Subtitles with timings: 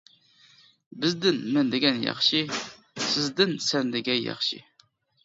[1.03, 2.41] بىزدىن مەن دېگەن ياخشى،
[3.11, 4.61] سىزدىن سەن دېگەن ياخشى.